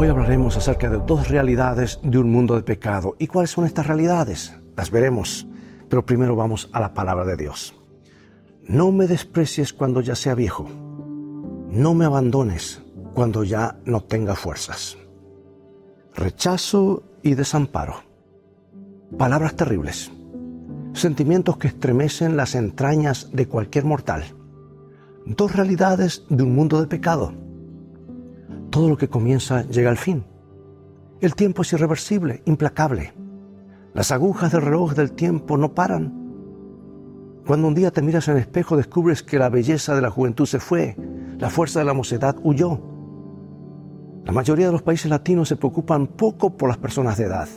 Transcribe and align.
Hoy 0.00 0.06
hablaremos 0.06 0.56
acerca 0.56 0.88
de 0.88 0.98
dos 1.04 1.28
realidades 1.28 1.98
de 2.04 2.18
un 2.18 2.30
mundo 2.30 2.54
de 2.54 2.62
pecado. 2.62 3.16
¿Y 3.18 3.26
cuáles 3.26 3.50
son 3.50 3.64
estas 3.64 3.88
realidades? 3.88 4.54
Las 4.76 4.92
veremos, 4.92 5.48
pero 5.88 6.06
primero 6.06 6.36
vamos 6.36 6.70
a 6.72 6.78
la 6.78 6.94
palabra 6.94 7.24
de 7.24 7.36
Dios. 7.36 7.74
No 8.68 8.92
me 8.92 9.08
desprecies 9.08 9.72
cuando 9.72 10.00
ya 10.00 10.14
sea 10.14 10.36
viejo. 10.36 10.68
No 10.68 11.94
me 11.94 12.04
abandones 12.04 12.80
cuando 13.12 13.42
ya 13.42 13.80
no 13.86 14.04
tenga 14.04 14.36
fuerzas. 14.36 14.96
Rechazo 16.14 17.02
y 17.24 17.34
desamparo. 17.34 18.04
Palabras 19.18 19.56
terribles. 19.56 20.12
Sentimientos 20.92 21.56
que 21.56 21.66
estremecen 21.66 22.36
las 22.36 22.54
entrañas 22.54 23.30
de 23.32 23.48
cualquier 23.48 23.84
mortal. 23.84 24.26
Dos 25.26 25.56
realidades 25.56 26.22
de 26.28 26.44
un 26.44 26.54
mundo 26.54 26.80
de 26.80 26.86
pecado 26.86 27.47
todo 28.70 28.88
lo 28.88 28.96
que 28.96 29.08
comienza 29.08 29.62
llega 29.62 29.90
al 29.90 29.96
fin. 29.96 30.24
El 31.20 31.34
tiempo 31.34 31.62
es 31.62 31.72
irreversible, 31.72 32.42
implacable. 32.44 33.12
Las 33.94 34.12
agujas 34.12 34.52
del 34.52 34.62
reloj 34.62 34.94
del 34.94 35.12
tiempo 35.12 35.56
no 35.56 35.74
paran. 35.74 36.12
Cuando 37.46 37.66
un 37.66 37.74
día 37.74 37.90
te 37.90 38.02
miras 38.02 38.28
en 38.28 38.34
el 38.34 38.40
espejo 38.40 38.76
descubres 38.76 39.22
que 39.22 39.38
la 39.38 39.48
belleza 39.48 39.94
de 39.94 40.02
la 40.02 40.10
juventud 40.10 40.46
se 40.46 40.60
fue, 40.60 40.96
la 41.38 41.50
fuerza 41.50 41.78
de 41.78 41.86
la 41.86 41.94
mocedad 41.94 42.36
huyó. 42.42 42.78
La 44.24 44.32
mayoría 44.32 44.66
de 44.66 44.72
los 44.72 44.82
países 44.82 45.10
latinos 45.10 45.48
se 45.48 45.56
preocupan 45.56 46.06
poco 46.06 46.56
por 46.56 46.68
las 46.68 46.78
personas 46.78 47.16
de 47.16 47.24
edad. 47.24 47.48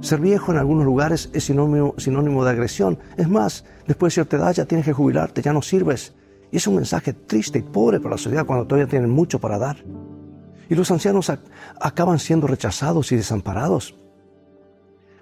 Ser 0.00 0.20
viejo 0.20 0.52
en 0.52 0.58
algunos 0.58 0.84
lugares 0.84 1.28
es 1.32 1.44
sinónimo, 1.44 1.94
sinónimo 1.98 2.44
de 2.44 2.50
agresión. 2.52 2.98
Es 3.16 3.28
más, 3.28 3.64
después 3.88 4.12
de 4.12 4.14
cierta 4.14 4.36
edad 4.36 4.54
ya 4.54 4.64
tienes 4.64 4.86
que 4.86 4.92
jubilarte, 4.92 5.42
ya 5.42 5.52
no 5.52 5.60
sirves. 5.60 6.14
Y 6.52 6.58
es 6.58 6.66
un 6.68 6.76
mensaje 6.76 7.12
triste 7.12 7.58
y 7.58 7.62
pobre 7.62 7.98
para 7.98 8.14
la 8.14 8.18
sociedad 8.18 8.46
cuando 8.46 8.66
todavía 8.66 8.88
tienen 8.88 9.10
mucho 9.10 9.40
para 9.40 9.58
dar 9.58 9.84
y 10.68 10.74
los 10.74 10.90
ancianos 10.90 11.32
acaban 11.80 12.18
siendo 12.18 12.46
rechazados 12.46 13.12
y 13.12 13.16
desamparados. 13.16 13.94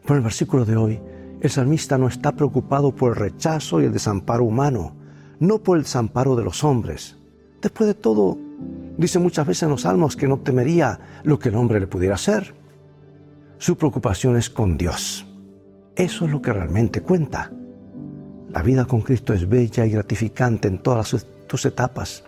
Pero 0.03 0.15
en 0.15 0.19
el 0.19 0.25
versículo 0.25 0.65
de 0.65 0.77
hoy, 0.77 1.01
el 1.41 1.51
salmista 1.51 1.99
no 1.99 2.09
está 2.09 2.33
preocupado 2.33 2.95
por 2.95 3.11
el 3.11 3.17
rechazo 3.17 3.81
y 3.81 3.85
el 3.85 3.93
desamparo 3.93 4.45
humano, 4.45 4.95
no 5.39 5.59
por 5.59 5.77
el 5.77 5.85
desamparo 5.85 6.35
de 6.37 6.45
los 6.45 6.65
hombres. 6.65 7.17
Después 7.61 7.87
de 7.87 7.95
todo, 7.95 8.39
dice 8.97 9.19
muchas 9.19 9.47
veces 9.47 9.65
en 9.65 9.71
los 9.71 9.83
salmos 9.83 10.17
que 10.17 10.29
no 10.29 10.39
temería 10.39 10.99
lo 11.25 11.39
que 11.39 11.51
el 11.51 11.57
hombre 11.57 11.81
le 11.81 11.87
pudiera 11.87 12.15
hacer. 12.15 12.55
Su 13.59 13.77
preocupación 13.77 14.37
es 14.37 14.51
con 14.51 14.77
Dios. 14.77 15.27
Eso 15.95 16.25
es 16.27 16.31
lo 16.31 16.43
que 16.43 16.53
realmente 16.53 17.01
cuenta. 17.01 17.51
La 18.51 18.63
vida 18.63 18.85
con 18.85 19.01
Cristo 19.01 19.33
es 19.33 19.49
bella 19.49 19.87
y 19.87 19.91
gratificante 19.91 20.69
en 20.69 20.79
todas 20.79 21.27
tus 21.47 21.67
etapas. 21.67 22.25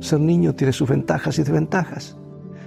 Ser 0.00 0.20
niño 0.20 0.54
tiene 0.54 0.72
sus 0.72 0.88
ventajas 0.88 1.38
y 1.38 1.42
desventajas. 1.42 2.16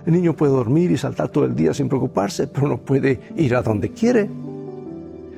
El 0.06 0.14
niño 0.14 0.36
puede 0.36 0.52
dormir 0.52 0.92
y 0.92 0.98
saltar 0.98 1.30
todo 1.30 1.46
el 1.46 1.56
día 1.56 1.74
sin 1.74 1.90
preocuparse, 1.90 2.48
pero 2.48 2.68
no 2.68 2.78
puede 2.78 3.20
ir 3.36 3.56
a 3.56 3.62
donde 3.62 3.92
quiere. 3.92 4.30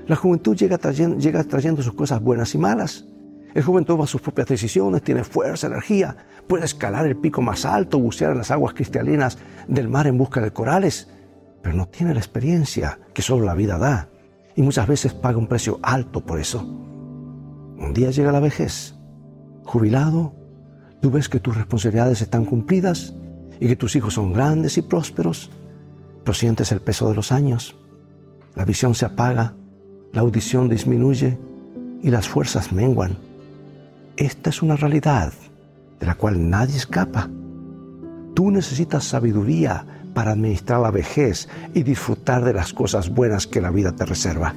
La 0.08 0.16
juventud 0.16 0.56
llega 0.56 0.78
trayendo, 0.78 1.18
llega 1.18 1.44
trayendo 1.44 1.82
sus 1.82 1.94
cosas 1.94 2.22
buenas 2.22 2.54
y 2.54 2.58
malas. 2.58 3.06
El 3.54 3.64
joven 3.64 3.86
toma 3.86 4.08
sus 4.08 4.22
propias 4.22 4.48
decisiones, 4.48 5.02
tiene 5.02 5.24
fuerza, 5.24 5.68
energía, 5.68 6.16
puede 6.48 6.66
escalar 6.66 7.06
el 7.06 7.18
pico 7.18 7.42
más 7.42 7.66
alto, 7.66 8.00
bucear 8.00 8.32
en 8.32 8.38
las 8.38 8.52
aguas 8.52 8.74
cristalinas 8.74 9.38
del 9.68 9.90
mar 9.90 10.08
en 10.08 10.18
busca 10.18 10.42
de 10.42 10.52
corales, 10.52 11.10
pero 11.62 11.76
no 11.76 11.88
tiene 11.88 12.14
la 12.14 12.20
experiencia 12.20 13.00
que 13.14 13.22
solo 13.22 13.46
la 13.46 13.56
vida 13.56 13.78
da 13.78 14.10
y 14.56 14.62
muchas 14.62 14.88
veces 14.88 15.14
paga 15.14 15.38
un 15.38 15.48
precio 15.48 15.80
alto 15.82 16.26
por 16.26 16.40
eso. 16.40 16.64
Un 16.64 17.94
día 17.94 18.12
llega 18.12 18.32
la 18.32 18.40
vejez, 18.40 18.96
jubilado, 19.64 20.34
tú 21.02 21.12
ves 21.12 21.28
que 21.30 21.40
tus 21.40 21.56
responsabilidades 21.56 22.22
están 22.22 22.46
cumplidas 22.46 23.14
y 23.62 23.68
que 23.68 23.76
tus 23.76 23.96
hijos 23.96 24.16
son 24.16 24.34
grandes 24.34 24.78
y 24.80 24.82
prósperos, 24.82 25.52
pero 26.24 26.34
sientes 26.34 26.72
el 26.72 26.82
peso 26.82 27.08
de 27.08 27.16
los 27.16 27.32
años. 27.32 27.78
La 28.56 28.66
visión 28.66 28.96
se 28.96 29.06
apaga, 29.06 29.54
la 30.12 30.22
audición 30.22 30.68
disminuye 30.68 31.38
y 32.02 32.10
las 32.10 32.28
fuerzas 32.28 32.74
menguan. 32.74 33.18
Esta 34.18 34.50
es 34.50 34.64
una 34.64 34.76
realidad 34.76 35.32
de 36.00 36.08
la 36.08 36.16
cual 36.16 36.50
nadie 36.50 36.76
escapa. 36.76 37.30
Tú 38.34 38.50
necesitas 38.50 39.04
sabiduría 39.04 39.86
para 40.16 40.32
administrar 40.32 40.82
la 40.82 40.90
vejez 40.90 41.48
y 41.76 41.84
disfrutar 41.84 42.44
de 42.44 42.54
las 42.54 42.74
cosas 42.74 43.10
buenas 43.10 43.46
que 43.46 43.62
la 43.62 43.70
vida 43.70 43.92
te 43.92 44.06
reserva. 44.06 44.56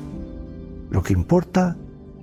Lo 0.91 1.03
que 1.03 1.13
importa 1.13 1.77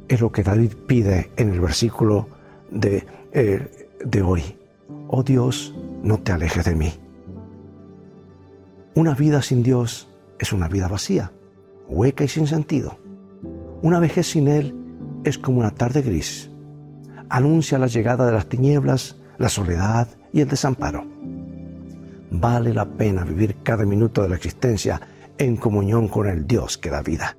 es 0.07 0.19
lo 0.19 0.31
que 0.31 0.41
David 0.41 0.71
pide 0.87 1.29
en 1.37 1.51
el 1.51 1.59
versículo 1.59 2.27
de, 2.71 3.05
eh, 3.33 3.87
de 4.03 4.21
hoy. 4.23 4.57
Oh 5.07 5.21
Dios, 5.21 5.75
no 6.03 6.17
te 6.19 6.31
alejes 6.31 6.65
de 6.65 6.75
mí. 6.75 6.93
Una 8.95 9.13
vida 9.13 9.41
sin 9.41 9.63
Dios 9.63 10.09
es 10.39 10.53
una 10.53 10.67
vida 10.67 10.87
vacía, 10.87 11.31
hueca 11.87 12.23
y 12.23 12.27
sin 12.27 12.47
sentido. 12.47 12.97
Una 13.81 13.99
vejez 13.99 14.27
sin 14.27 14.47
Él 14.47 14.75
es 15.23 15.37
como 15.37 15.59
una 15.59 15.71
tarde 15.71 16.01
gris. 16.01 16.49
Anuncia 17.29 17.79
la 17.79 17.87
llegada 17.87 18.25
de 18.25 18.33
las 18.33 18.47
tinieblas, 18.47 19.17
la 19.37 19.49
soledad 19.49 20.07
y 20.33 20.41
el 20.41 20.47
desamparo. 20.47 21.05
Vale 22.31 22.73
la 22.73 22.85
pena 22.85 23.23
vivir 23.23 23.57
cada 23.63 23.85
minuto 23.85 24.21
de 24.21 24.29
la 24.29 24.35
existencia 24.35 24.99
en 25.37 25.57
comunión 25.57 26.07
con 26.07 26.27
el 26.27 26.45
Dios 26.45 26.77
que 26.77 26.89
da 26.89 27.01
vida. 27.01 27.37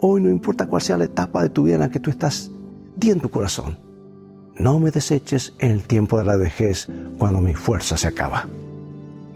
Hoy 0.00 0.22
no 0.22 0.30
importa 0.30 0.66
cuál 0.66 0.82
sea 0.82 0.96
la 0.96 1.04
etapa 1.04 1.42
de 1.42 1.50
tu 1.50 1.64
vida 1.64 1.74
en 1.74 1.80
la 1.80 1.90
que 1.90 2.00
tú 2.00 2.10
estás, 2.10 2.50
di 2.96 3.10
en 3.10 3.20
tu 3.20 3.30
corazón, 3.30 3.78
no 4.58 4.78
me 4.78 4.90
deseches 4.90 5.54
en 5.58 5.70
el 5.70 5.84
tiempo 5.84 6.18
de 6.18 6.24
la 6.24 6.36
vejez 6.36 6.88
cuando 7.20 7.42
mi 7.42 7.52
fuerza 7.52 7.98
se 7.98 8.08
acaba. 8.08 8.48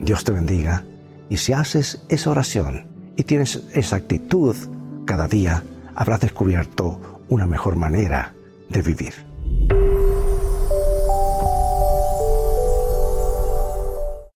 Dios 0.01 0.25
te 0.25 0.33
bendiga 0.33 0.85
y 1.29 1.37
si 1.37 1.53
haces 1.53 2.03
esa 2.09 2.31
oración 2.31 2.87
y 3.15 3.25
tienes 3.25 3.63
esa 3.75 3.97
actitud 3.97 4.57
cada 5.05 5.29
día, 5.29 5.63
habrás 5.95 6.21
descubierto 6.21 7.23
una 7.29 7.47
mejor 7.47 7.77
manera 7.77 8.35
de 8.71 8.81
vivir. 8.81 9.34